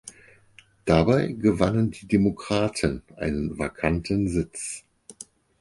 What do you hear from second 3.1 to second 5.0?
einen vakanten Sitz.